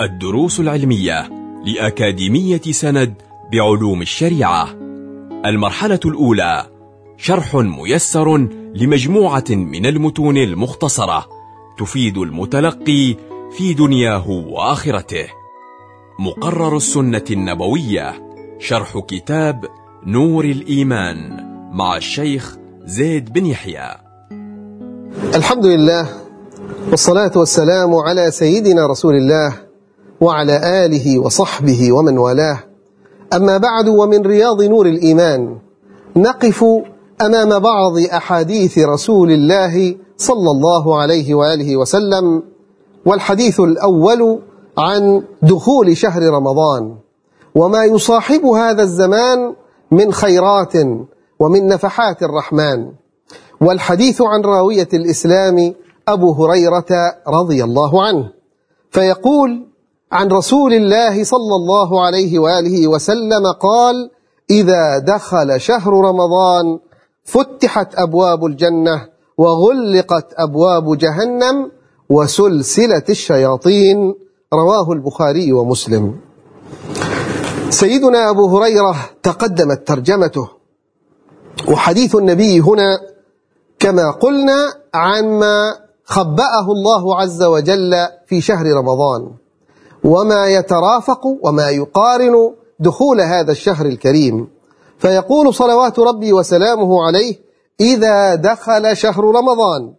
الدروس 0.00 0.60
العلمية 0.60 1.30
لأكاديمية 1.64 2.60
سند 2.70 3.14
بعلوم 3.52 4.02
الشريعة. 4.02 4.68
المرحلة 5.46 6.00
الأولى 6.04 6.66
شرح 7.16 7.54
ميسر 7.54 8.36
لمجموعة 8.74 9.44
من 9.50 9.86
المتون 9.86 10.36
المختصرة 10.36 11.26
تفيد 11.78 12.18
المتلقي 12.18 13.16
في 13.56 13.74
دنياه 13.74 14.30
وآخرته. 14.30 15.26
مقرر 16.18 16.76
السنة 16.76 17.24
النبوية 17.30 18.14
شرح 18.58 18.98
كتاب 18.98 19.64
نور 20.06 20.44
الإيمان 20.44 21.46
مع 21.72 21.96
الشيخ 21.96 22.56
زيد 22.84 23.32
بن 23.32 23.46
يحيى. 23.46 23.96
الحمد 25.34 25.66
لله 25.66 26.08
والصلاة 26.90 27.32
والسلام 27.36 27.94
على 27.94 28.30
سيدنا 28.30 28.86
رسول 28.86 29.14
الله 29.14 29.67
وعلى 30.20 30.84
آله 30.86 31.18
وصحبه 31.18 31.92
ومن 31.92 32.18
والاه. 32.18 32.58
أما 33.32 33.58
بعد 33.58 33.88
ومن 33.88 34.22
رياض 34.26 34.62
نور 34.62 34.86
الإيمان 34.86 35.58
نقف 36.16 36.64
أمام 37.22 37.58
بعض 37.58 37.98
أحاديث 38.12 38.78
رسول 38.78 39.30
الله 39.30 39.96
صلى 40.16 40.50
الله 40.50 41.00
عليه 41.00 41.34
وآله 41.34 41.76
وسلم 41.76 42.42
والحديث 43.06 43.60
الأول 43.60 44.40
عن 44.78 45.22
دخول 45.42 45.96
شهر 45.96 46.22
رمضان 46.22 46.96
وما 47.54 47.84
يصاحب 47.84 48.44
هذا 48.44 48.82
الزمان 48.82 49.54
من 49.90 50.12
خيرات 50.12 50.72
ومن 51.40 51.66
نفحات 51.66 52.22
الرحمن 52.22 52.92
والحديث 53.60 54.22
عن 54.22 54.42
راوية 54.42 54.88
الإسلام 54.94 55.74
أبو 56.08 56.32
هريرة 56.32 56.86
رضي 57.28 57.64
الله 57.64 58.02
عنه. 58.02 58.30
فيقول 58.90 59.67
عن 60.12 60.28
رسول 60.28 60.72
الله 60.72 61.24
صلى 61.24 61.54
الله 61.54 62.06
عليه 62.06 62.38
وآله 62.38 62.88
وسلم 62.88 63.52
قال 63.60 64.10
إذا 64.50 64.98
دخل 64.98 65.60
شهر 65.60 65.92
رمضان 65.92 66.78
فتحت 67.24 67.94
أبواب 67.94 68.46
الجنة 68.46 69.08
وغلقت 69.38 70.34
أبواب 70.36 70.98
جهنم 70.98 71.70
وسلسلة 72.10 73.02
الشياطين. 73.10 74.14
رواه 74.54 74.92
البخاري 74.92 75.52
ومسلم. 75.52 76.16
سيدنا 77.70 78.30
أبو 78.30 78.58
هريرة 78.58 78.96
تقدمت 79.22 79.88
ترجمته. 79.88 80.48
وحديث 81.68 82.16
النبي 82.16 82.60
هنا 82.60 83.00
كما 83.78 84.10
قلنا 84.10 84.72
عما 84.94 85.76
خبأه 86.04 86.72
الله 86.72 87.20
عز 87.20 87.42
وجل 87.42 87.94
في 88.26 88.40
شهر 88.40 88.66
رمضان. 88.66 89.30
وما 90.04 90.46
يترافق 90.46 91.26
وما 91.42 91.70
يقارن 91.70 92.54
دخول 92.80 93.20
هذا 93.20 93.52
الشهر 93.52 93.86
الكريم. 93.86 94.48
فيقول 94.98 95.54
صلوات 95.54 95.98
ربي 95.98 96.32
وسلامه 96.32 97.06
عليه 97.06 97.36
إذا 97.80 98.34
دخل 98.34 98.96
شهر 98.96 99.24
رمضان 99.24 99.92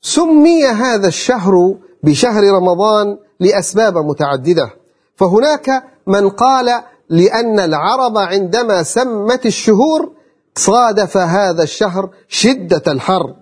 سمي 0.00 0.66
هذا 0.66 1.08
الشهر 1.08 1.74
بشهر 2.02 2.44
رمضان 2.44 3.18
لأسباب 3.40 3.96
متعددة. 3.96 4.70
فهناك 5.16 5.84
من 6.06 6.28
قال 6.28 6.82
لأن 7.10 7.60
العرب 7.60 8.18
عندما 8.18 8.82
سمت 8.82 9.46
الشهور 9.46 10.12
صادف 10.56 11.16
هذا 11.16 11.62
الشهر 11.62 12.10
شدة 12.28 12.82
الحر 12.92 13.34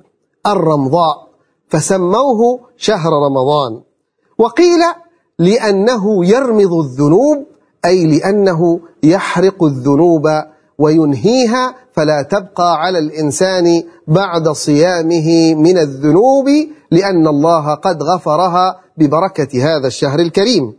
الرمضاء 0.47 1.29
فسموه 1.69 2.61
شهر 2.77 3.11
رمضان. 3.27 3.83
وقيل 4.39 4.81
لأنه 5.39 6.27
يرمض 6.27 6.73
الذنوب 6.73 7.47
أي 7.85 8.07
لأنه 8.07 8.81
يحرق 9.03 9.65
الذنوب 9.65 10.29
وينهيها 10.79 11.75
فلا 11.93 12.23
تبقى 12.23 12.83
على 12.83 12.99
الإنسان 12.99 13.83
بعد 14.09 14.49
صيامه 14.49 15.55
من 15.55 15.79
الذنوب 15.79 16.47
لأن 16.91 17.27
الله 17.27 17.75
قد 17.75 18.03
غفرها 18.03 18.81
ببركة 18.99 19.49
هذا 19.55 19.87
الشهر 19.87 20.19
الكريم. 20.19 20.75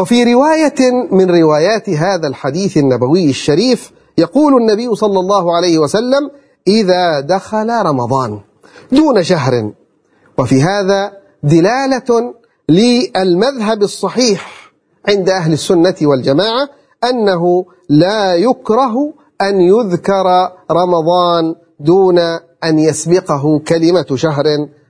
وفي 0.00 0.34
رواية 0.34 1.08
من 1.10 1.30
روايات 1.30 1.90
هذا 1.90 2.26
الحديث 2.26 2.76
النبوي 2.76 3.30
الشريف 3.30 3.92
يقول 4.18 4.62
النبي 4.62 4.94
صلى 4.94 5.20
الله 5.20 5.56
عليه 5.56 5.78
وسلم 5.78 6.30
إذا 6.68 7.20
دخل 7.20 7.70
رمضان 7.70 8.40
دون 8.92 9.22
شهر 9.22 9.72
وفي 10.38 10.62
هذا 10.62 11.12
دلالة 11.42 12.34
للمذهب 12.68 13.82
الصحيح 13.82 14.72
عند 15.08 15.30
أهل 15.30 15.52
السنة 15.52 15.94
والجماعة 16.02 16.68
أنه 17.04 17.64
لا 17.88 18.34
يكره 18.34 18.94
أن 19.42 19.60
يذكر 19.60 20.24
رمضان 20.70 21.54
دون 21.80 22.18
أن 22.64 22.78
يسبقه 22.78 23.58
كلمة 23.68 24.06
شهر 24.14 24.44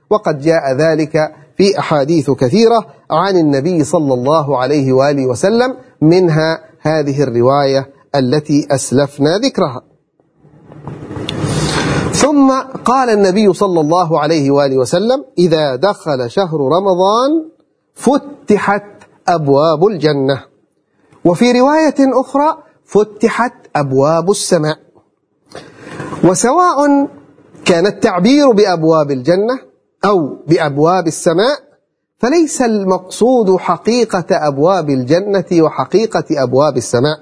وقد 0.09 0.39
جاء 0.39 0.73
ذلك 0.73 1.31
في 1.57 1.79
أحاديث 1.79 2.31
كثيرة 2.31 2.87
عن 3.11 3.37
النبي 3.37 3.83
صلى 3.83 4.13
الله 4.13 4.57
عليه 4.57 4.93
وآله 4.93 5.25
وسلم 5.25 5.77
منها 6.01 6.59
هذه 6.81 7.23
الرواية 7.23 7.89
التي 8.15 8.67
أسلفنا 8.71 9.37
ذكرها. 9.37 9.81
ثم 12.11 12.51
قال 12.85 13.09
النبي 13.09 13.53
صلى 13.53 13.79
الله 13.79 14.19
عليه 14.19 14.51
وآله 14.51 14.77
وسلم 14.77 15.25
إذا 15.37 15.75
دخل 15.75 16.31
شهر 16.31 16.57
رمضان 16.59 17.56
فتحت 17.97 18.83
أبواب 19.27 19.87
الجنة. 19.87 20.43
وفي 21.25 21.51
رواية 21.51 21.95
أخرى 21.99 22.57
فتحت 22.85 23.53
أبواب 23.75 24.29
السماء. 24.29 24.79
وسواء 26.23 27.07
كان 27.65 27.85
التعبير 27.85 28.51
بأبواب 28.51 29.11
الجنة 29.11 29.59
أو 30.05 30.37
بأبواب 30.47 31.07
السماء 31.07 31.59
فليس 32.19 32.61
المقصود 32.61 33.57
حقيقة 33.57 34.25
أبواب 34.31 34.89
الجنة 34.89 35.45
وحقيقة 35.53 36.25
أبواب 36.31 36.77
السماء. 36.77 37.19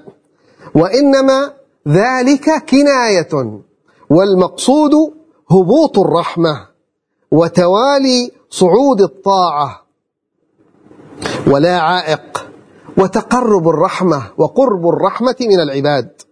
وإنما 0.74 1.52
ذلك 1.88 2.64
كناية 2.68 3.60
والمقصود 4.10 4.92
هبوط 5.50 5.98
الرحمة 5.98 6.66
وتوالي 7.30 8.32
صعود 8.50 9.02
الطاعة. 9.02 9.85
ولا 11.46 11.78
عائق 11.78 12.46
وتقرب 12.98 13.68
الرحمة 13.68 14.22
وقرب 14.38 14.88
الرحمة 14.88 15.36
من 15.40 15.60
العباد. 15.60 16.22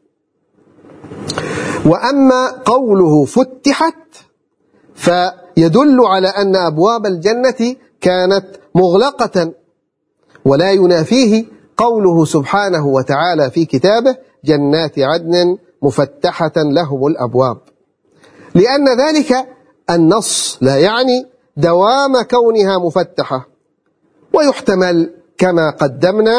وأما 1.87 2.51
قوله 2.65 3.25
فتحت 3.25 3.95
فيدل 4.95 6.01
على 6.01 6.29
أن 6.29 6.57
أبواب 6.57 7.07
الجنة 7.07 7.77
كانت 8.01 8.47
مغلقة. 8.75 9.53
ولا 10.45 10.71
ينافيه 10.73 11.45
قوله 11.77 12.25
سبحانه 12.25 12.87
وتعالى 12.87 13.51
في 13.51 13.65
كتابه 13.65 14.17
جنات 14.45 14.99
عدن 14.99 15.59
مفتحة 15.83 16.53
لهم 16.57 17.07
الأبواب. 17.07 17.59
لأن 18.55 19.01
ذلك 19.01 19.49
النص 19.91 20.59
لا 20.61 20.77
يعني 20.77 21.27
دوام 21.57 22.23
كونها 22.23 22.79
مفتحة. 22.79 23.53
ويحتمل 24.37 25.15
كما 25.39 25.71
قدمنا 25.71 26.37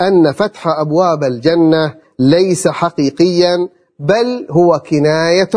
أن 0.00 0.32
فتح 0.32 0.68
أبواب 0.68 1.24
الجنة 1.24 1.94
ليس 2.18 2.68
حقيقيا 2.68 3.68
بل 3.98 4.46
هو 4.50 4.78
كناية 4.78 5.50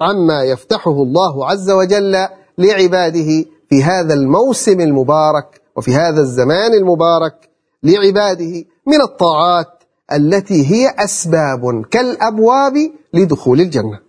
عما 0.00 0.42
يفتحه 0.42 0.90
الله 0.90 1.50
عز 1.50 1.70
وجل 1.70 2.26
لعباده 2.58 3.44
في 3.70 3.82
هذا 3.82 4.14
الموسم 4.14 4.80
المبارك 4.80 5.60
وفي 5.76 5.94
هذا 5.94 6.20
الزمان 6.20 6.74
المبارك 6.74 7.50
لعباده 7.82 8.64
من 8.86 9.00
الطاعات 9.02 9.68
التي 10.12 10.66
هي 10.72 10.94
أسباب 10.98 11.84
كالأبواب 11.90 12.74
لدخول 13.14 13.60
الجنة. 13.60 14.00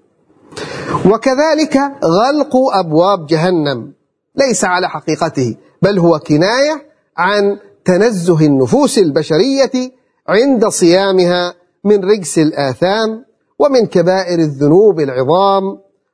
وكذلك 1.05 1.77
غلق 2.03 2.55
أبواب 2.73 3.25
جهنم 3.27 3.93
ليس 4.35 4.65
على 4.65 4.89
حقيقته 4.89 5.55
بل 5.81 5.99
هو 5.99 6.19
كناية 6.19 6.94
عن 7.17 7.57
تنزه 7.85 8.45
النفوس 8.45 8.97
البشرية 8.97 9.91
عند 10.27 10.67
صيامها 10.67 11.53
من 11.83 12.03
رجس 12.03 12.39
الآثام 12.39 13.25
ومن 13.59 13.85
كبائر 13.85 14.39
الذنوب 14.39 14.99
العظام 14.99 15.63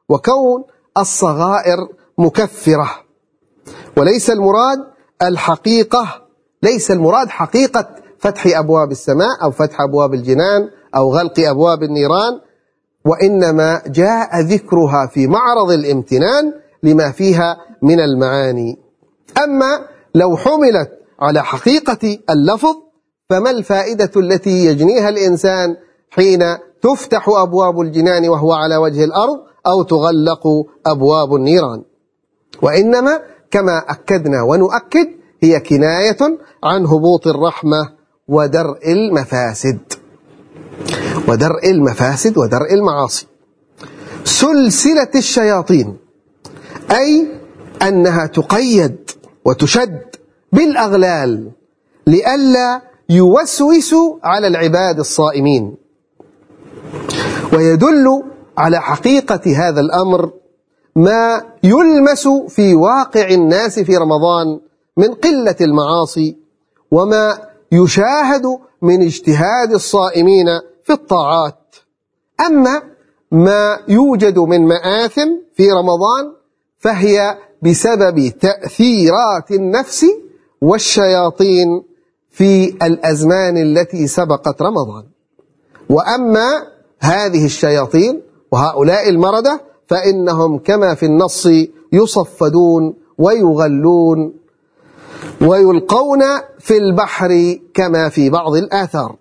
وكون 0.10 0.64
الصغائر 0.98 1.78
مكفرة. 2.18 2.90
وليس 3.98 4.30
المراد 4.30 4.80
الحقيقة 5.22 6.08
ليس 6.64 6.92
المراد 6.92 7.30
حقيقة 7.30 7.90
فتح 8.20 8.58
أبواب 8.58 8.92
السماء 8.92 9.44
أو 9.44 9.52
فتح 9.52 9.82
أبواب 9.82 10.14
الجنان 10.14 10.70
أو 10.96 11.14
غلق 11.14 11.40
أبواب 11.40 11.84
النيران 11.84 12.40
وإنما 13.06 13.82
جاء 13.88 14.42
ذكرها 14.42 15.08
في 15.08 15.28
معرض 15.28 15.72
الامتنان 15.72 16.54
لما 16.84 17.12
فيها 17.12 17.58
من 17.82 18.00
المعاني. 18.00 18.78
أما 19.44 19.88
لو 20.16 20.38
حملت 20.38 20.92
على 21.20 21.44
حقيقة 21.44 22.18
اللفظ 22.30 22.76
فما 23.30 23.50
الفائدة 23.50 24.12
التي 24.18 24.66
يجنيها 24.66 25.10
الإنسان 25.10 25.76
حين 26.10 26.58
تفتح 26.82 27.30
أبواب 27.30 27.82
الجنان 27.82 28.30
وهو 28.30 28.54
على 28.54 28.78
وجه 28.78 29.04
الأرض 29.04 29.40
أو 29.68 29.84
تغلق 29.84 30.48
أبواب 30.86 31.36
النيران؟ 31.36 31.84
وإنما 32.62 33.22
كما 33.52 33.78
أكدنا 33.78 34.42
ونؤكد 34.42 35.08
هي 35.44 35.60
كناية 35.60 36.18
عن 36.64 36.86
هبوط 36.86 37.28
الرحمة 37.28 37.90
ودرء 38.28 38.92
المفاسد. 38.92 39.80
ودرء 41.28 41.70
المفاسد 41.70 42.38
ودرء 42.38 42.74
المعاصي. 42.74 43.28
سلسلة 44.24 45.12
الشياطين 45.16 45.98
أي 46.92 47.28
أنها 47.82 48.26
تقيد 48.26 49.11
وتشد 49.46 50.16
بالأغلال 50.52 51.52
لئلا 52.08 52.82
يوسوس 53.10 53.96
على 54.24 54.48
العباد 54.48 55.00
الصائمين. 55.00 55.76
ويدل 57.54 58.24
على 58.58 58.82
حقيقة 58.82 59.42
هذا 59.58 59.82
الأمر 59.82 60.32
ما 60.96 61.44
يلمس 61.64 62.28
في 62.28 62.76
واقع 62.76 63.30
الناس 63.30 63.80
في 63.80 63.98
رمضان 63.98 64.60
من 64.98 65.14
قلة 65.14 65.56
المعاصي 65.62 66.38
وما 66.92 67.38
يشاهد 67.72 68.46
من 68.82 69.02
اجتهاد 69.02 69.74
الصائمين 69.74 70.46
في 70.84 70.94
الطاعات. 70.94 71.76
أما 72.48 72.82
ما 73.32 73.80
يوجد 73.88 74.40
من 74.40 74.68
مآثم 74.68 75.30
في 75.54 75.72
رمضان 75.72 76.34
فهي 76.80 77.38
بسبب 77.62 78.34
تأثيرات 78.42 79.52
النفس 79.52 80.06
والشياطين 80.62 81.84
في 82.30 82.66
الأزمان 82.70 83.58
التي 83.58 84.08
سبقت 84.08 84.62
رمضان. 84.62 85.04
وأما 85.90 86.68
هذه 87.00 87.46
الشياطين 87.46 88.22
وهؤلاء 88.52 89.10
المردة 89.10 89.62
فإنهم 89.88 90.58
كما 90.58 90.96
في 90.96 91.06
النص 91.06 91.48
يصفدون 91.94 92.94
ويغلون 93.18 94.34
ويلقون 95.42 96.22
في 96.60 96.78
البحر 96.78 97.60
كما 97.74 98.10
في 98.10 98.30
بعض 98.30 98.56
الآثار. 98.56 99.16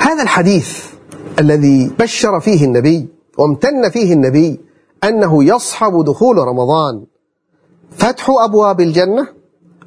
هذا 0.00 0.22
الحديث 0.22 0.84
الذي 1.38 1.90
بشر 1.98 2.40
فيه 2.40 2.64
النبي 2.64 3.08
وامتن 3.38 3.88
فيه 3.88 4.12
النبي 4.12 4.60
أنه 5.08 5.44
يصحب 5.44 6.04
دخول 6.04 6.36
رمضان. 6.36 7.04
فتح 7.90 8.30
أبواب 8.30 8.80
الجنة 8.80 9.28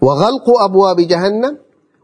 وغلق 0.01 0.49
أبواب 0.59 0.95
جهنم 1.01 1.57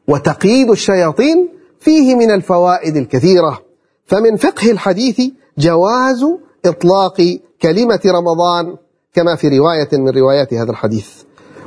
وتقييد 0.07 0.69
الشياطين 0.69 1.50
فيه 1.80 2.15
من 2.15 2.31
الفوائد 2.31 2.95
الكثيرة. 2.95 3.62
فمن 4.06 4.36
فقه 4.38 4.71
الحديث 4.71 5.21
جواز 5.57 6.25
إطلاق 6.65 7.39
كلمة 7.62 8.00
رمضان 8.06 8.75
كما 9.13 9.36
في 9.36 9.57
رواية 9.57 9.89
من 9.94 10.10
روايات 10.10 10.54
هذا 10.54 10.71
الحديث. 10.71 11.10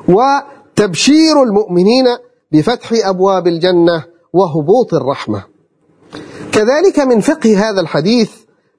وتبشير 0.09 1.43
المؤمنين 1.43 2.05
بفتح 2.53 2.91
أبواب 2.93 3.47
الجنة 3.47 4.05
وهبوط 4.33 4.95
الرحمة. 4.95 5.45
كذلك 6.53 6.99
من 6.99 7.21
فقه 7.21 7.69
هذا 7.69 7.81
الحديث 7.81 8.31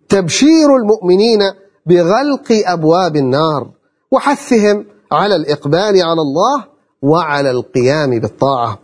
تبشير 0.09 0.75
المؤمنين 0.75 1.39
بغلق 1.87 2.63
أبواب 2.65 3.15
النار 3.15 3.67
وحثهم 4.11 4.85
على 5.11 5.35
الإقبال 5.35 6.01
على 6.01 6.21
الله 6.21 6.63
وعلى 7.01 7.51
القيام 7.51 8.19
بالطاعة. 8.19 8.79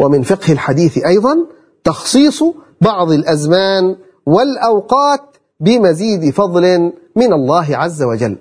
ومن 0.00 0.22
فقه 0.22 0.52
الحديث 0.52 1.04
أيضا 1.04 1.36
تخصيص 1.84 2.42
بعض 2.80 3.12
الأزمان 3.12 3.96
والأوقات 4.26 5.20
بمزيد 5.60 6.30
فضل 6.34 6.92
من 7.16 7.32
الله 7.32 7.76
عز 7.76 8.02
وجل. 8.02 8.36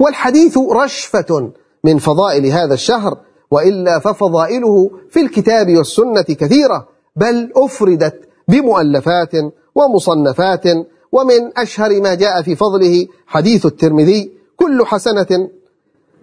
والحديث 0.00 0.58
رشفة 0.58 1.50
من 1.84 1.98
فضائل 1.98 2.46
هذا 2.46 2.74
الشهر 2.74 3.16
وإلا 3.50 3.98
ففضائله 3.98 4.90
في 5.10 5.20
الكتاب 5.20 5.76
والسنة 5.76 6.22
كثيرة 6.22 6.88
بل 7.16 7.52
أفردت 7.56 8.20
بمؤلفات 8.48 9.32
ومصنفات 9.74 10.64
ومن 11.12 11.58
أشهر 11.58 12.00
ما 12.00 12.14
جاء 12.14 12.42
في 12.42 12.56
فضله 12.56 13.06
حديث 13.26 13.66
الترمذي 13.66 14.32
كل 14.56 14.86
حسنة 14.86 15.48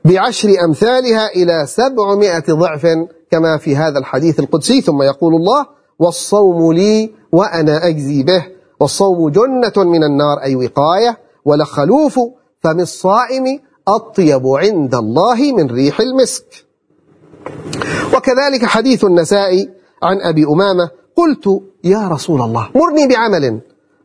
بعشر 0.06 0.50
أمثالها 0.66 1.28
إلى 1.28 1.66
سبعمائة 1.66 2.44
ضعف 2.50 2.88
كما 3.32 3.58
في 3.58 3.76
هذا 3.76 4.00
الحديث 4.00 4.40
القدسي. 4.40 4.82
ثم 4.82 5.02
يقول 5.02 5.36
الله 5.36 5.66
والصوم 6.00 6.74
لي 6.74 7.12
وأنا 7.32 7.88
أجزي 7.88 8.24
به 8.24 8.46
والصوم 8.80 9.30
جنة 9.30 9.74
من 9.78 10.04
النار 10.04 10.38
أي 10.44 10.56
وقاية 10.56 11.18
ولخلوف 11.46 12.20
فم 12.64 12.80
الصائم 12.80 13.60
أطيب 13.88 14.48
عند 14.48 14.96
الله 14.96 15.54
من 15.58 15.72
ريح 15.72 16.00
المسك. 16.00 16.46
وكذلك 18.16 18.66
حديث 18.66 19.04
النساء 19.06 19.70
عن 20.04 20.22
أبي 20.22 20.46
أمامة 20.46 20.90
قلت 21.16 21.62
يا 21.84 22.08
رسول 22.08 22.42
الله 22.42 22.70
مرني 22.76 23.08
بعمل 23.08 23.62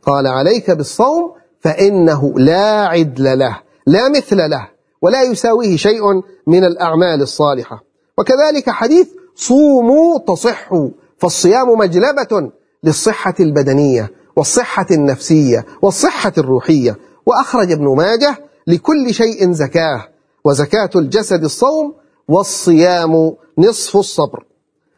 قال 0.09 0.27
عليك 0.27 0.71
بالصوم 0.71 1.31
فإنه 1.59 2.33
لا 2.37 2.85
عدل 2.87 3.39
له 3.39 3.59
لا 3.87 4.09
مثل 4.09 4.37
له 4.37 4.67
ولا 5.01 5.23
يساويه 5.23 5.77
شيء 5.77 6.03
من 6.47 6.63
الأعمال 6.63 7.21
الصالحة. 7.21 7.83
وكذلك 8.17 8.69
حديث 8.69 9.07
صوموا 9.35 10.19
تصحوا 10.19 10.89
فالصيام 11.17 11.69
مجلبة 11.69 12.51
للصحة 12.83 13.33
البدنية 13.39 14.11
والصحة 14.35 14.85
النفسية 14.91 15.65
والصحة 15.81 16.33
الروحية. 16.37 16.97
وأخرج 17.25 17.71
ابن 17.71 17.95
ماجه 17.95 18.37
لكل 18.67 19.13
شيء 19.13 19.51
زكاة 19.51 20.07
وزكاة 20.45 20.89
الجسد 20.95 21.43
الصوم 21.43 21.93
والصيام 22.27 23.33
نصف 23.57 23.97
الصبر. 23.97 24.43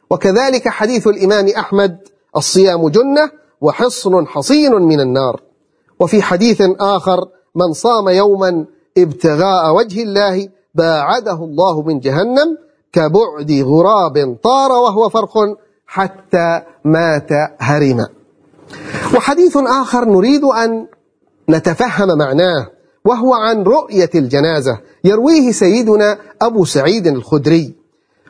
وكذلك 0.10 0.68
حديث 0.68 1.08
الإمام 1.08 1.48
أحمد 1.48 1.98
الصيام 2.36 2.90
جنة 2.90 3.41
وحصن 3.62 4.28
حصين 4.28 4.72
من 4.72 5.00
النار. 5.00 5.42
وفي 6.00 6.22
حديث 6.22 6.62
آخر 6.80 7.20
من 7.56 7.74
صام 7.74 8.10
يوما 8.10 8.66
ابتغاء 8.98 9.76
وجه 9.76 10.04
الله 10.04 10.50
باعده 10.76 11.34
الله 11.44 11.82
من 11.82 12.00
جهنم 12.00 12.58
كبعد 12.94 13.52
غراب 13.52 14.38
طار 14.44 14.72
وهو 14.72 15.10
فرخ 15.10 15.38
حتى 15.88 16.62
مات 16.86 17.30
هرما. 17.60 18.08
وحديث 19.16 19.58
آخر 19.58 20.06
نريد 20.06 20.44
أن 20.44 20.88
نتفهم 21.50 22.18
معناه 22.18 22.68
وهو 23.06 23.34
عن 23.34 23.64
رؤية 23.64 24.10
الجنازة. 24.16 24.80
يرويه 25.04 25.52
سيدنا 25.52 26.18
أبو 26.42 26.66
سعيد 26.66 27.08
الخدري 27.08 27.76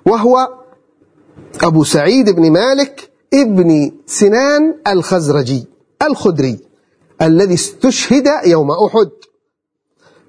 وهو 0.05 0.47
أبو 1.63 1.83
سعيد 1.83 2.29
بن 2.29 2.51
مالك 2.51 3.10
ابن 3.33 3.91
سنان 4.05 4.75
الخزرجي 4.87 5.67
الخدري 6.01 6.59
الذي 7.21 7.53
استشهد 7.53 8.27
يوم 8.45 8.71
أحد. 8.71 9.09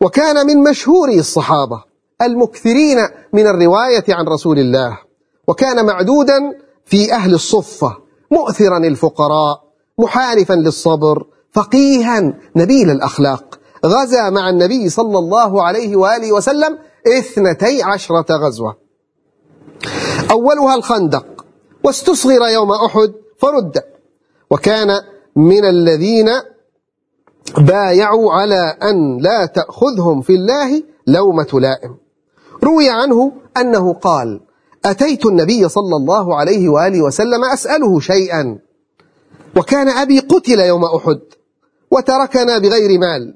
وكان 0.00 0.46
من 0.46 0.62
مشهوري 0.70 1.18
الصحابة 1.18 1.84
المكثرين 2.22 2.98
من 3.32 3.46
الرواية 3.46 4.04
عن 4.08 4.28
رسول 4.28 4.58
الله. 4.58 4.98
وكان 5.48 5.86
معدودا 5.86 6.38
في 6.84 7.12
أهل 7.12 7.34
الصفة 7.34 7.96
مؤثرا 8.30 8.78
الفقراء 8.78 9.62
محالفا 9.98 10.54
للصبر 10.54 11.26
فقيها 11.52 12.34
نبيل 12.56 12.90
الأخلاق. 12.90 13.58
غزا 13.86 14.30
مع 14.30 14.50
النبي 14.50 14.88
صلى 14.88 15.18
الله 15.18 15.62
عليه 15.62 15.96
وآله 15.96 16.32
وسلم 16.32 16.78
اثنتي 17.18 17.82
عشرة 17.82 18.36
غزوة. 18.36 18.76
أولها 20.30 20.74
الخندق. 20.74 21.26
واستصغر 21.84 22.48
يوم 22.48 22.72
أحد 22.72 23.12
فرد. 23.38 23.82
وكان 24.50 24.88
من 25.36 25.64
الذين 25.64 26.28
بايعوا 27.58 28.32
على 28.32 28.76
أن 28.82 29.18
لا 29.18 29.46
تأخذهم 29.46 30.20
في 30.20 30.32
الله 30.32 30.82
لومة 31.06 31.48
لائم. 31.52 31.96
روي 32.64 32.90
عنه 32.90 33.32
أنه 33.56 33.92
قال 33.92 34.40
أتيت 34.84 35.26
النبي 35.26 35.68
صلى 35.68 35.96
الله 35.96 36.36
عليه 36.36 36.68
وآله 36.68 37.02
وسلم 37.02 37.44
أسأله 37.44 38.00
شيئا. 38.00 38.58
وكان 39.56 39.88
أبي 39.88 40.18
قتل 40.18 40.60
يوم 40.60 40.84
أحد 40.84 41.20
وتركنا 41.90 42.58
بغير 42.58 42.98
مال. 42.98 43.34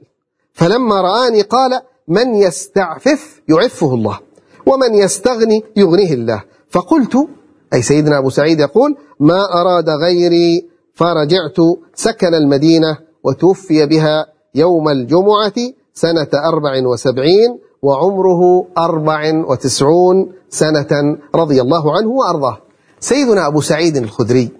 فلما 0.52 1.00
رآني 1.00 1.42
قال 1.42 1.80
من 2.08 2.34
يستعفف 2.34 3.40
يعفه 3.48 3.94
الله 3.94 4.20
ومن 4.66 4.94
يستغني 4.94 5.64
يغنيه 5.76 6.14
الله. 6.14 6.42
فقلت 6.70 7.28
أي 7.74 7.82
سيدنا 7.82 8.18
أبو 8.18 8.30
سعيد 8.30 8.60
يقول 8.60 8.96
ما 9.20 9.60
أراد 9.60 9.90
غيري 9.90 10.68
فرجعت 10.94 11.56
سكن 11.94 12.34
المدينة 12.34 12.98
وتوفي 13.24 13.86
بها 13.86 14.26
يوم 14.54 14.88
الجمعة 14.88 15.54
سنة 15.94 16.28
أربع 16.34 16.86
وسبعين 16.86 17.58
وعمره 17.82 18.66
أربع 18.78 19.44
وتسعون 19.48 20.32
سنة 20.48 21.18
رضي 21.34 21.60
الله 21.60 21.96
عنه 21.96 22.08
وأرضاه. 22.08 22.58
سيدنا 23.00 23.46
أبو 23.46 23.60
سعيد 23.60 23.96
الخدري 23.96 24.50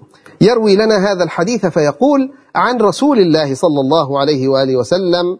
يروي 0.40 0.76
لنا 0.76 1.12
هذا 1.12 1.25
الحديث 1.25 1.66
فيقول 1.66 2.32
عن 2.54 2.80
رسول 2.80 3.18
الله 3.18 3.54
صلى 3.54 3.80
الله 3.80 4.20
عليه 4.20 4.48
وآله 4.48 4.76
وسلم 4.76 5.38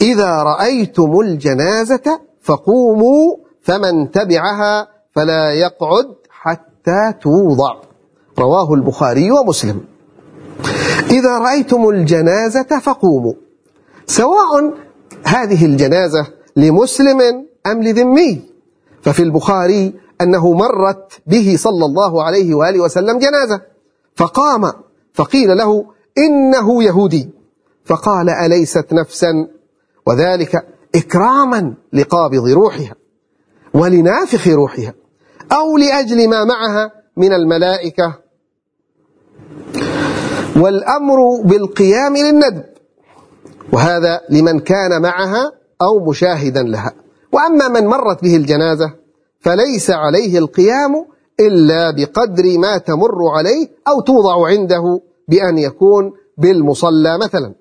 إذا 0.00 0.42
رأيتم 0.42 1.20
الجنازة 1.20 2.20
فقوموا 2.42 3.36
فمن 3.62 4.10
تبعها 4.10 4.88
فلا 5.14 5.52
يقعد 5.52 6.06
حتى 6.44 7.12
توضع. 7.22 7.74
رواه 8.38 8.74
البخاري 8.74 9.30
ومسلم. 9.30 9.84
إذا 11.10 11.38
رأيتم 11.38 11.88
الجنازة 11.88 12.78
فقوموا. 12.82 13.32
سواء 14.06 14.74
هذه 15.24 15.64
الجنازة 15.64 16.26
لمسلم 16.56 17.20
أم 17.66 17.82
لذمي. 17.82 18.42
ففي 19.02 19.22
البخاري 19.22 19.94
أنه 20.20 20.52
مرت 20.52 21.12
به 21.26 21.56
صلى 21.58 21.84
الله 21.84 22.22
عليه 22.22 22.54
وآله 22.54 22.80
وسلم 22.80 23.18
جنازة. 23.18 23.60
فقام. 24.16 24.72
فقيل 25.14 25.56
له 25.56 25.86
إنه 26.18 26.82
يهودي. 26.82 27.30
فقال 27.84 28.30
أليست 28.30 28.92
نفسا؟ 28.92 29.48
وذلك 30.06 30.66
إكراما 30.94 31.74
لقابض 31.92 32.48
روحها. 32.48 32.94
ولنافخ 33.74 34.48
روحها. 34.48 34.94
أو 35.54 35.78
لأجل 35.78 36.28
ما 36.28 36.44
معها 36.44 36.92
من 37.16 37.32
الملائكة. 37.32 38.14
والأمر 40.56 41.16
بالقيام 41.44 42.16
للندب 42.16 42.64
وهذا 43.72 44.20
لمن 44.30 44.60
كان 44.60 45.02
معها 45.02 45.52
أو 45.82 46.10
مشاهدا 46.10 46.62
لها. 46.62 46.92
وأما 47.32 47.68
من 47.68 47.86
مرت 47.86 48.22
به 48.22 48.36
الجنازة 48.36 48.92
فليس 49.40 49.90
عليه 49.90 50.38
القيام 50.38 51.06
إلا 51.40 51.90
بقدر 51.90 52.58
ما 52.58 52.78
تمر 52.78 53.28
عليه 53.36 53.68
أو 53.88 54.00
توضع 54.00 54.46
عنده 54.46 55.00
بأن 55.28 55.58
يكون 55.58 56.12
بالمصلى 56.38 57.18
مثلا. 57.18 57.54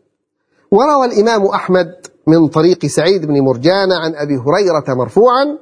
وروى 0.72 1.06
الإمام 1.06 1.46
أحمد 1.46 1.96
من 2.28 2.48
طريق 2.48 2.86
سعيد 2.86 3.26
بن 3.26 3.42
مرجان 3.42 3.92
عن 3.92 4.16
أبي 4.16 4.38
هريرة 4.38 4.84
مرفوعا 4.88 5.58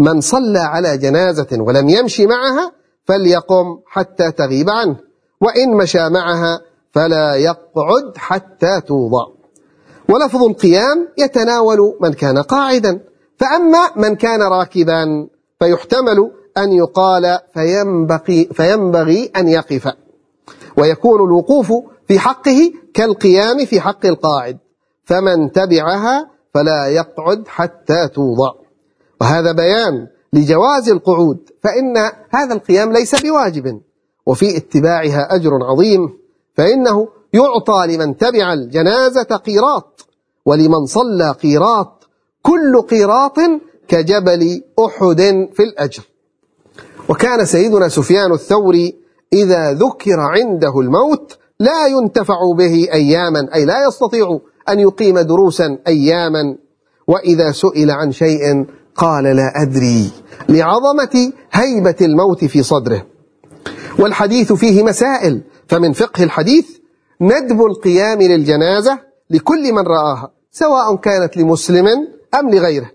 من 0.00 0.20
صلى 0.20 0.58
على 0.58 0.98
جنازة 0.98 1.46
ولم 1.52 1.88
يمشي 1.88 2.26
معها 2.26 2.72
فليقم 3.04 3.78
حتى 3.86 4.32
تغيب 4.32 4.70
عنه 4.70 4.96
وإن 5.40 5.76
مشى 5.76 6.08
معها 6.08 6.60
فلا 6.92 7.34
يقعد 7.34 8.16
حتى 8.16 8.80
توضع. 8.80 9.26
ولفظ 10.08 10.42
القيام 10.44 11.08
يتناول 11.18 11.96
من 12.00 12.12
كان 12.12 12.38
قاعدا 12.38 13.00
فأما 13.36 13.90
من 13.96 14.16
كان 14.16 14.42
راكبا 14.42 15.28
فيحتمل 15.58 16.30
أن 16.58 16.72
يقال 16.72 17.38
فينبغي, 17.54 18.48
فينبغي 18.52 19.30
أن 19.36 19.48
يقف. 19.48 19.88
ويكون 20.76 21.20
الوقوف 21.24 21.72
في 22.08 22.18
حقه 22.18 22.72
كالقيام 22.94 23.64
في 23.64 23.80
حق 23.80 24.06
القاعد 24.06 24.58
فمن 25.04 25.52
تبعها 25.52 26.30
فلا 26.54 26.86
يقعد 26.86 27.48
حتى 27.48 28.08
توضع. 28.14 28.52
وهذا 29.20 29.52
بيان 29.52 30.06
لجواز 30.32 30.88
القعود 30.88 31.38
فإن 31.62 31.96
هذا 32.30 32.54
القيام 32.54 32.92
ليس 32.92 33.22
بواجب 33.22 33.80
وفي 34.26 34.56
اتباعها 34.56 35.34
أجر 35.34 35.50
عظيم 35.64 36.18
فإنه 36.54 37.08
يعطى 37.32 37.86
لمن 37.88 38.16
تبع 38.16 38.52
الجنازة 38.52 39.22
قيراط 39.22 40.06
ولمن 40.46 40.86
صلى 40.86 41.30
قيراط 41.30 42.08
كل 42.42 42.82
قيراط 42.82 43.36
كجبل 43.88 44.62
أحد 44.86 45.48
في 45.54 45.62
الأجر. 45.62 46.02
وكان 47.08 47.44
سيدنا 47.44 47.88
سفيان 47.88 48.32
الثوري 48.32 48.94
إذا 49.32 49.72
ذكر 49.72 50.20
عنده 50.20 50.80
الموت 50.80 51.38
لا 51.60 51.86
ينتفع 51.86 52.52
به 52.58 52.88
أياما 52.92 53.48
أي 53.54 53.64
لا 53.64 53.86
يستطيع 53.86 54.40
أن 54.68 54.80
يقيم 54.80 55.18
دروسا 55.18 55.78
أياما 55.86 56.56
وإذا 57.06 57.52
سئل 57.52 57.90
عن 57.90 58.12
شيء 58.12 58.66
قال 59.00 59.24
لا 59.24 59.62
أدري. 59.62 60.10
لعظمة 60.48 61.32
هيبة 61.52 61.96
الموت 62.00 62.44
في 62.44 62.62
صدره. 62.62 63.06
والحديث 63.98 64.52
فيه 64.52 64.82
مسائل. 64.82 65.42
فمن 65.68 65.92
فقه 65.92 66.24
الحديث 66.24 66.66
ندب 67.20 67.64
القيام 67.66 68.22
للجنازة 68.22 68.98
لكل 69.30 69.72
من 69.72 69.86
رآها 69.86 70.30
سواء 70.52 70.96
كانت 70.96 71.36
لمسلم 71.36 71.86
أم 72.34 72.50
لغيره. 72.50 72.90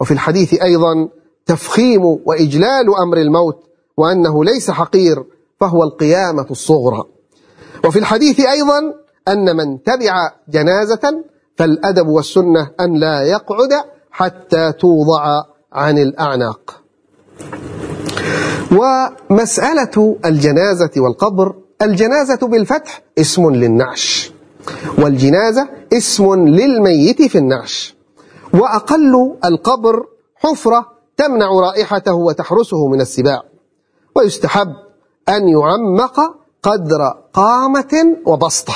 وفي 0.00 0.10
الحديث 0.10 0.62
أيضا 0.62 1.08
تفخيم 1.46 2.04
وإجلال 2.04 2.96
أمر 2.98 3.18
الموت 3.18 3.64
وأنه 3.96 4.44
ليس 4.44 4.70
حقير 4.70 5.24
فهو 5.60 5.82
القيامة 5.82 6.46
الصغرى. 6.50 7.04
وفي 7.86 7.98
الحديث 7.98 8.40
أيضا 8.40 8.78
أن 9.28 9.56
من 9.56 9.82
تبع 9.82 10.32
جنازة 10.48 11.24
فالأدب 11.56 12.08
والسنة 12.08 12.70
أن 12.80 13.00
لا 13.00 13.22
يقعد 13.22 13.72
حتى 14.20 14.72
توضع 14.72 15.42
عن 15.72 15.98
الأعناق. 15.98 16.80
ومسألة 18.72 20.18
الجنازة 20.24 20.90
والقبر 20.96 21.54
الجنازة 21.82 22.36
بالفتح 22.36 23.02
اسم 23.18 23.50
للنعش 23.50 24.32
والجنازة 24.98 25.68
اسم 25.92 26.34
للميت 26.48 27.22
في 27.22 27.38
النعش. 27.38 27.94
وأقل 28.54 29.36
القبر 29.44 30.06
حفرة 30.36 30.86
تمنع 31.16 31.50
رائحته 31.60 32.14
وتحرسه 32.14 32.88
من 32.88 33.00
السباع. 33.00 33.42
ويستحب 34.16 34.74
أن 35.28 35.48
يعمق 35.48 36.20
قدر 36.62 37.14
قامة 37.32 38.16
وبسطة. 38.26 38.74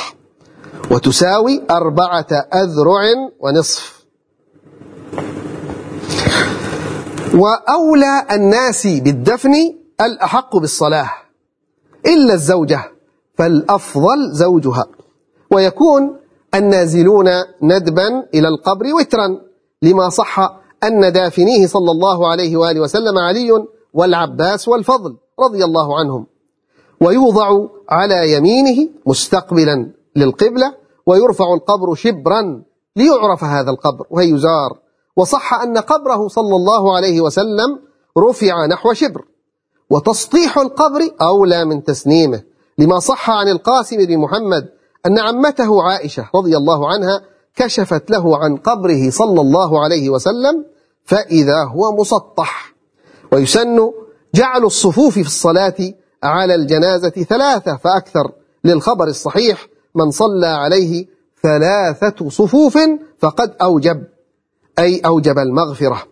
وتساوي 0.90 1.62
أربعة 1.70 2.26
أذرع 2.54 3.02
ونصف. 3.40 3.93
وأولى 7.34 8.26
الناس 8.32 8.86
بالدفن 8.86 9.54
الأحق 10.00 10.56
بالصلاة 10.56 11.10
إلا 12.06 12.34
الزوجة 12.34 12.92
فالأفضل 13.38 14.32
زوجها. 14.32 14.86
ويكون 15.50 16.16
النازلون 16.54 17.28
ندبا 17.62 18.08
إلى 18.34 18.48
القبر 18.48 18.94
وترا 18.94 19.40
لما 19.82 20.08
صح 20.08 20.38
أن 20.84 21.12
دافنيه 21.12 21.66
صلى 21.66 21.90
الله 21.90 22.30
عليه 22.30 22.56
وآله 22.56 22.80
وسلم 22.80 23.18
علي 23.18 23.66
والعباس 23.94 24.68
والفضل 24.68 25.16
رضي 25.40 25.64
الله 25.64 25.98
عنهم. 25.98 26.26
ويوضع 27.00 27.68
على 27.90 28.32
يمينه 28.32 28.88
مستقبلا 29.06 29.90
للقبلة 30.16 30.74
ويرفع 31.06 31.54
القبر 31.54 31.94
شبرا 31.94 32.62
ليعرف 32.96 33.44
هذا 33.44 33.70
القبر. 33.70 34.06
ويزار 34.10 34.83
وصح 35.16 35.54
أن 35.54 35.78
قبره 35.78 36.28
صلى 36.28 36.56
الله 36.56 36.96
عليه 36.96 37.20
وسلم 37.20 37.78
رفع 38.18 38.66
نحو 38.66 38.92
شبر. 38.92 39.24
وتسطيح 39.90 40.58
القبر 40.58 41.10
أولى 41.22 41.64
من 41.64 41.84
تسنيمه 41.84 42.42
لما 42.78 42.98
صح 42.98 43.30
عن 43.30 43.48
القاسم 43.48 43.96
بن 43.96 44.18
محمد 44.18 44.68
أن 45.06 45.18
عمته 45.18 45.82
عائشة 45.82 46.28
رضي 46.34 46.56
الله 46.56 46.92
عنها 46.92 47.20
كشفت 47.56 48.10
له 48.10 48.38
عن 48.38 48.56
قبره 48.56 49.10
صلى 49.10 49.40
الله 49.40 49.84
عليه 49.84 50.10
وسلم 50.10 50.64
فإذا 51.04 51.64
هو 51.64 51.96
مسطح. 51.96 52.74
ويسن 53.32 53.92
جعل 54.34 54.64
الصفوف 54.64 55.14
في 55.14 55.20
الصلاة 55.20 55.76
على 56.22 56.54
الجنازة 56.54 57.08
ثلاثة 57.08 57.76
فأكثر 57.76 58.32
للخبر 58.64 59.04
الصحيح 59.04 59.66
من 59.94 60.10
صلى 60.10 60.46
عليه 60.46 61.06
ثلاثة 61.42 62.28
صفوف 62.28 62.78
فقد 63.18 63.54
أوجب. 63.62 64.04
أي 64.78 65.00
أوجب 65.06 65.38
المغفرة. 65.38 66.02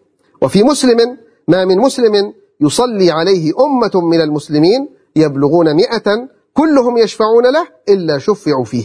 وفي 0.42 0.62
مسلم 0.62 1.19
ما 1.49 1.64
من 1.64 1.78
مسلم 1.78 2.33
يصلي 2.61 3.11
عليه 3.11 3.52
أمة 3.61 4.07
من 4.07 4.21
المسلمين 4.21 4.88
يبلغون 5.16 5.75
مئة 5.75 6.28
كلهم 6.54 6.99
يشفعون 6.99 7.52
له 7.52 7.69
إلا 7.88 8.19
شفعوا 8.19 8.64
فيه. 8.64 8.85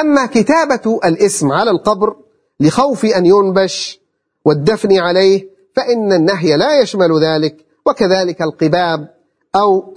أما 0.00 0.26
كتابة 0.26 1.00
الاسم 1.04 1.52
على 1.52 1.70
القبر 1.70 2.16
لخوف 2.60 3.04
أن 3.04 3.26
ينبش 3.26 4.00
والدفن 4.44 4.98
عليه 4.98 5.48
فإن 5.76 6.12
النهي 6.12 6.56
لا 6.56 6.80
يشمل 6.80 7.24
ذلك 7.24 7.64
وكذلك 7.86 8.42
القباب 8.42 9.08
أو 9.56 9.94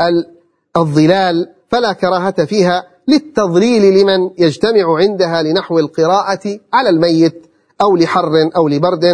الظلال 0.77 1.49
فلا 1.69 1.93
كراهة 1.93 2.45
فيها 2.45 2.83
للتضليل 3.07 4.01
لمن 4.01 4.29
يجتمع 4.37 4.97
عندها 4.97 5.43
لنحو 5.43 5.79
القراءة 5.79 6.59
على 6.73 6.89
الميت. 6.89 7.45
أو 7.81 7.95
لحر 7.95 8.31
أو 8.55 8.67
لبرد 8.67 9.05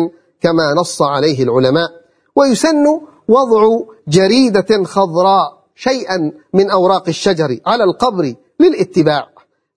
كما 0.42 0.74
نص 0.74 1.02
عليه 1.02 1.44
العلماء. 1.44 1.90
ويسن 2.36 2.86
وضع 3.28 3.80
جريدة 4.08 4.84
خضراء 4.84 5.58
شيئا 5.76 6.32
من 6.54 6.70
أوراق 6.70 7.08
الشجر 7.08 7.60
على 7.66 7.84
القبر 7.84 8.34
للاتباع 8.60 9.28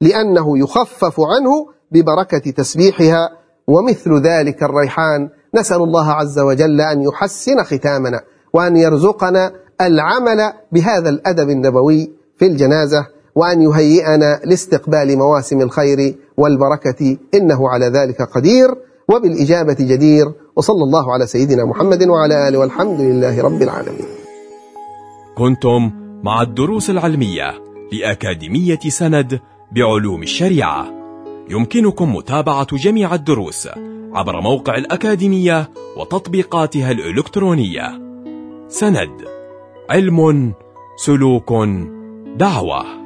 لأنه 0.01 0.59
يخفف 0.59 1.21
عنه 1.21 1.67
ببركة 1.93 2.51
تسبيحها. 2.51 3.29
ومثل 3.67 4.21
ذلك 4.21 4.63
الريحان 4.63 5.29
نسأل 5.55 5.77
الله 5.77 6.13
عز 6.13 6.39
وجل 6.39 6.81
أن 6.81 7.03
يحسن 7.03 7.63
ختامنا 7.63 8.21
وأن 8.53 8.77
يرزقنا 8.77 9.53
العمل 9.81 10.53
بهذا 10.73 11.09
الأدب 11.09 11.51
النبوي 11.51 12.13
في 12.39 12.47
الجنازة. 12.47 13.07
وأن 13.41 13.63
يهيئنا 13.63 14.41
لاستقبال 14.45 15.19
مواسم 15.19 15.61
الخير 15.61 16.15
والبركة. 16.37 17.17
إنه 17.35 17.69
على 17.69 17.87
ذلك 17.87 18.23
قدير 18.23 18.69
وبالإجابة 19.09 19.77
جدير. 19.81 20.27
وصلى 20.57 20.85
الله 20.85 21.13
على 21.13 21.27
سيدنا 21.27 21.65
محمد 21.65 22.09
وعلى 22.09 22.49
آله 22.49 22.59
والحمد 22.59 23.01
لله 23.01 23.43
رب 23.43 23.63
العالمين. 23.63 24.09
كنتم 25.39 25.91
مع 26.23 26.43
الدروس 26.43 26.91
العلمية 26.91 27.55
لأكاديمية 27.93 28.79
سند 28.89 29.41
بعلوم 29.73 30.23
الشريعة. 30.23 30.87
يمكنكم 31.51 32.17
متابعة 32.17 32.77
جميع 32.77 33.15
الدروس 33.15 33.69
عبر 34.13 34.41
موقع 34.41 34.75
الأكاديمية 34.75 35.71
وتطبيقاتها 35.97 36.91
الإلكترونية. 36.91 37.87
سند 38.69 39.17
علم 39.91 40.53
سلوك 40.97 41.53
دعوة. 42.37 43.00